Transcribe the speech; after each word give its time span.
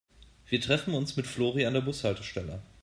Wir 0.47 0.59
treffen 0.59 0.95
uns 0.95 1.15
mit 1.15 1.27
Flori 1.27 1.63
an 1.67 1.75
der 1.75 1.81
Bushaltestelle. 1.81 2.63